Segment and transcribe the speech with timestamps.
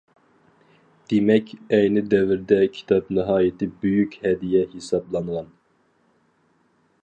[1.11, 5.55] دېمەك، ئەينى دەۋردە كىتاب ناھايىتى بۈيۈك ھەدىيە ھېسابلانغان.